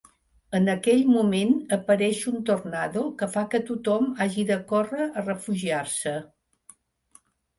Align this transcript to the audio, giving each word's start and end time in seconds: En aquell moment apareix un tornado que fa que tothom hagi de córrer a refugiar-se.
En 0.59 0.69
aquell 0.71 1.01
moment 1.15 1.51
apareix 1.77 2.21
un 2.31 2.39
tornado 2.47 3.03
que 3.19 3.29
fa 3.35 3.43
que 3.53 3.61
tothom 3.69 4.09
hagi 4.25 4.45
de 4.53 4.57
córrer 4.71 5.07
a 5.09 5.25
refugiar-se. 5.27 6.15